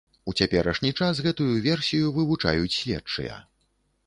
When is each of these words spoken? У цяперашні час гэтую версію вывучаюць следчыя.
У 0.31 0.33
цяперашні 0.43 0.91
час 0.99 1.21
гэтую 1.27 1.49
версію 1.67 2.05
вывучаюць 2.17 2.75
следчыя. 2.79 3.39